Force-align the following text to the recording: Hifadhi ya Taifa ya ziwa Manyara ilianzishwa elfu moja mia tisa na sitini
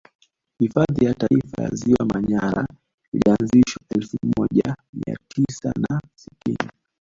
Hifadhi 0.59 1.05
ya 1.05 1.13
Taifa 1.13 1.61
ya 1.63 1.69
ziwa 1.69 2.05
Manyara 2.05 2.67
ilianzishwa 3.13 3.81
elfu 3.89 4.17
moja 4.37 4.75
mia 4.93 5.15
tisa 5.29 5.73
na 5.89 5.99
sitini 6.15 6.69